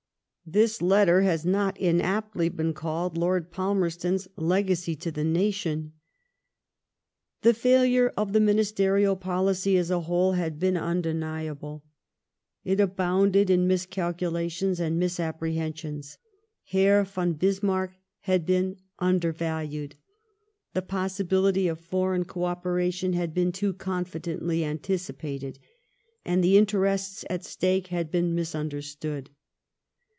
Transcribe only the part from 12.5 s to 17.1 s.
It abounded in miscalculations and misapprehensions. Herr